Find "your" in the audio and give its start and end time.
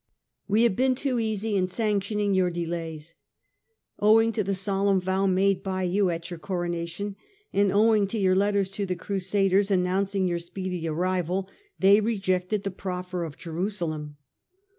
2.33-2.49, 6.31-6.39, 8.17-8.33, 10.27-10.39